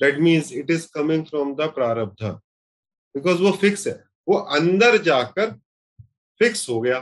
[0.00, 2.24] That means it is coming from the प्रारब्ध
[3.14, 3.94] because वो fix है
[4.28, 5.50] वो अंदर जाकर
[6.40, 6.98] फिक्स हो गया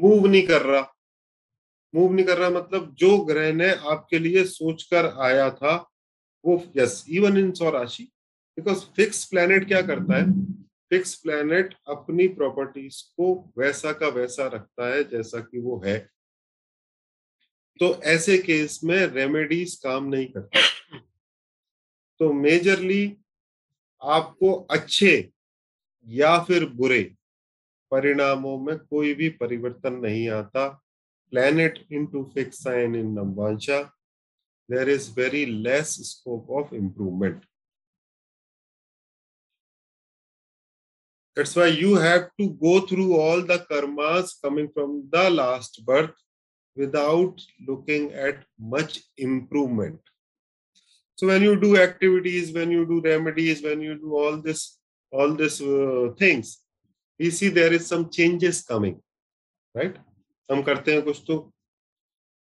[0.00, 0.86] मूव नहीं कर रहा
[1.94, 5.74] मूव नहीं कर रहा मतलब जो ग्रह ने आपके लिए सोचकर आया था
[6.44, 8.04] वो यस इवन इन सौ राशि
[8.58, 10.30] बिकॉज़ फिक्स प्लेनेट क्या करता है
[10.90, 15.98] फिक्स प्लेनेट अपनी प्रॉपर्टीज़ को वैसा का वैसा रखता है जैसा कि वो है
[17.80, 20.67] तो ऐसे केस में रेमेडीज काम नहीं करती
[22.20, 23.04] तो मेजरली
[24.02, 25.12] आपको अच्छे
[26.06, 27.02] या फिर बुरे
[27.90, 30.68] परिणामों में कोई भी परिवर्तन नहीं आता
[31.32, 33.80] planet into fix sign in नववांशा
[34.68, 37.44] there is very less scope of improvement
[41.36, 46.16] That's why you have to go through all the karmas coming from the last birth
[46.76, 50.00] without looking at much improvement.
[51.18, 54.78] So when you do activities, when you do remedies, when you do all this,
[55.12, 56.62] all these uh, things,
[57.20, 59.00] we see there is some changes coming,
[59.74, 59.96] right?
[60.50, 61.38] हम करते हैं कुछ तो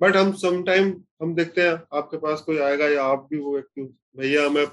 [0.00, 3.82] but हम sometime हम देखते हैं आपके पास कोई आएगा या आप भी वो व्यक्ति
[4.16, 4.66] भैया मैं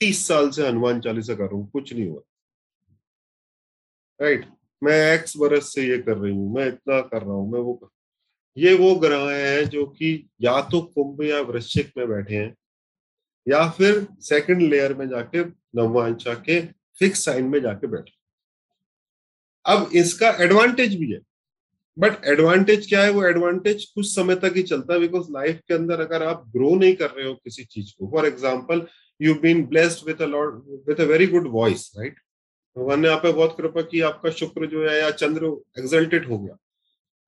[0.00, 2.20] तीस साल से हनुमान चालीसा कर रहा हूँ कुछ नहीं हुआ
[4.20, 4.52] राइट right?
[4.82, 7.74] मैं एक्स बरस से ये कर रही हूँ मैं इतना कर रहा हूँ मैं वो
[7.74, 7.86] कर
[8.56, 10.10] ये वो ग्रह हैं जो कि
[10.42, 12.54] या तो कुंभ या वृश्चिक में बैठे हैं,
[13.46, 15.44] या फिर सेकंड लेयर में जाके
[15.76, 16.60] नवांशा के
[17.00, 18.12] फिक्स साइन में जाके बैठे
[19.64, 21.20] अब इसका एडवांटेज भी है
[21.96, 23.10] बट एडवांटेज क्या है?
[23.10, 26.74] वो एडवांटेज कुछ समय तक ही चलता है बिकॉज़ लाइफ के अंदर अगर आप ग्रो
[26.76, 28.86] नहीं कर रहे हो किसी चीज़ को for example
[29.20, 30.22] you been blessed with
[30.88, 32.18] with a very good voice right
[32.76, 35.46] भगवान ने आप बहुत कृपा की, आपका शुक्र जो है या चंद्र
[35.78, 36.56] एग्जल्टेड हो गया।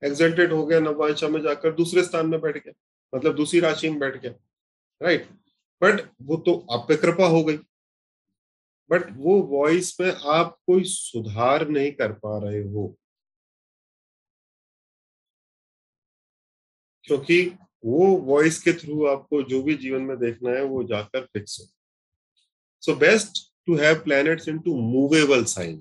[0.05, 2.73] एक्सल्टेड हो गया नवांशा में जाकर दूसरे स्थान में बैठ गया
[3.15, 4.33] मतलब दूसरी राशि में बैठ गया
[5.03, 5.29] राइट
[5.83, 7.59] बट वो तो आप पे कृपा हो गई।
[8.91, 12.99] बट वो वॉइस में आप कोई सुधार नहीं कर पा रहे हो।
[17.05, 17.47] क्योंकि
[17.85, 21.67] वो वॉइस के थ्रू आपको जो भी जीवन में देखना है, वो जाकर फिक्स हो।
[22.81, 25.77] So best to have planets into movable sign,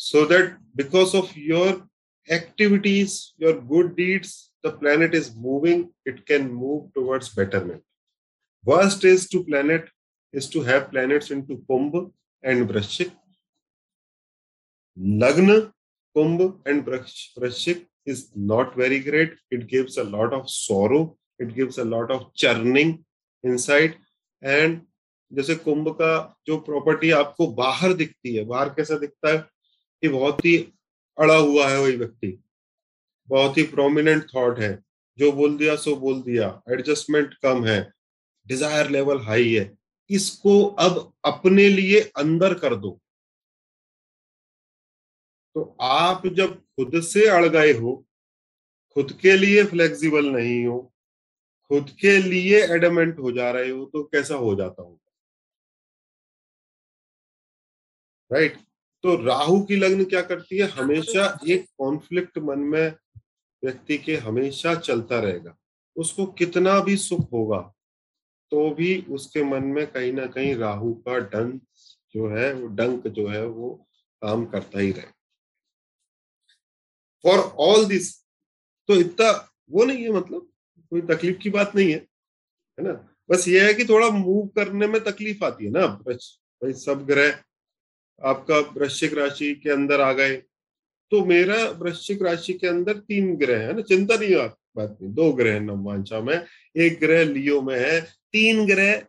[0.00, 1.93] so that because of your
[2.27, 7.83] activities your good deeds the planet is moving it can move towards betterment
[8.65, 9.89] worst is to planet
[10.33, 12.11] is to have planets into kumbh
[12.43, 13.11] and vrashik
[15.23, 15.57] lagna
[16.15, 21.77] kumbh and vrashik is not very great it gives a lot of sorrow it gives
[21.77, 22.93] a lot of churning
[23.43, 23.95] inside
[24.41, 24.85] and
[25.31, 26.11] जैसे कुंभ का
[26.47, 29.37] जो property आपको बाहर दिखती है बाहर कैसा दिखता है
[30.01, 30.55] कि बहुत ही
[31.18, 32.42] अड़ा हुआ है वही व्यक्ति।
[33.28, 34.84] बहुत ही प्रोमिनेंट थॉट है।
[35.18, 37.92] जो बोल दिया, सो बोल दिया। एडजस्टमेंट कम है।
[38.46, 39.78] डिज़ायर लेवल हाई है।
[40.10, 43.00] इसको अब अपने लिए अंदर कर दो।
[45.56, 47.94] तो आप जब खुद से अड़ गए हो,
[48.96, 50.80] खुद के लिए फ्लेक्सिबल नहीं हो,
[51.70, 54.98] खुद के लिए एडमेंट हो जा रहे हो तो कैसा हो जाता होगा?
[58.30, 58.58] राइट
[59.04, 60.66] तो राहु की लग्न क्या करती है?
[60.68, 62.94] हमेशा एक कॉन्फ्लिक्ट मन में
[63.62, 65.56] व्यक्ति के हमेशा चलता रहेगा।
[65.96, 67.60] उसको कितना भी सुख होगा
[68.52, 71.60] तो भी उसके मन में कहीं ना कहीं राहु का डंक
[72.14, 73.88] जो है, वो डंक जो है, वो
[74.22, 75.06] काम करता ही रहे।
[77.24, 78.12] फॉर ऑल दिस
[78.88, 79.30] तो इतना
[79.70, 80.48] वो नहीं है मतलब
[80.92, 81.98] कोई तकलीफ़ की बात नहीं है
[82.78, 82.92] है ना?
[83.30, 87.42] बस ये है कि थोड़ा मूव करने में तकलीफ़ आती है ना भाई सब ग्रह
[88.20, 90.36] आपका वृश्चिक राशि के अंदर आ गए।
[91.12, 94.34] तो मेरा वृश्चिक राशि के अंदर तीन ग्रह है ना, चिंता नहीं
[94.76, 98.00] बात नहीं, दो ग्रह नववांशा में, एक ग्रह लियो में है,
[98.32, 99.06] तीन ग्रह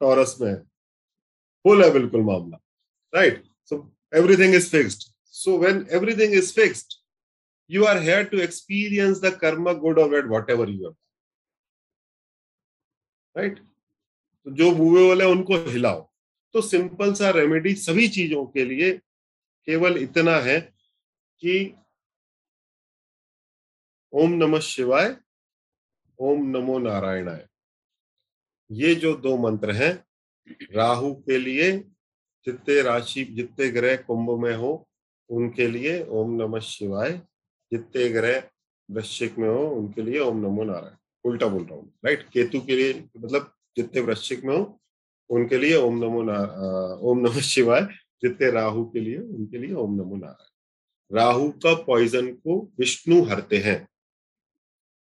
[0.00, 0.60] टॉरस में है।
[1.64, 2.58] फुल है बिल्कुल मामला,
[3.12, 3.42] right?
[3.68, 3.76] So
[4.16, 6.94] everything is fixed so when everything is fixed
[7.70, 10.94] you are here to experience the karma good or bad, whatever you have
[13.36, 13.56] right?
[13.56, 16.07] तो जो बुए वाले उनको हिलाओ।
[16.54, 18.92] तो सिंपल सा रेमेडी सभी चीज़ों के लिए
[19.68, 20.60] केवल इतना है
[21.42, 21.74] कि
[24.12, 25.16] ओम नमः शिवाय,
[26.18, 27.46] ओम नमो नारायणाय।
[28.70, 29.92] ये जो दो मंत्र हैं,
[30.72, 31.72] राहु के लिए
[32.46, 34.88] जितने राशि, जितने ग्रह कुंभ में हो,
[35.30, 37.12] उनके लिए ओम नमः शिवाय,
[37.72, 38.42] जितने ग्रह
[38.88, 42.76] वृश्चिक में हो, उनके लिए ओम नमो नारायण। उल्टा बोल रहा हूँ राइट केतु के
[42.76, 44.80] लिए मतलब जितने वृश्चिक में हो
[45.30, 46.20] उनके लिए ओम नमो
[47.10, 47.82] ओम नमो शिवाय,
[48.22, 53.58] जितने राहु के लिए, उनके लिए ओम नमो नारायण। राहु का पॉइजन को विष्णु हरते
[53.58, 53.88] हैं।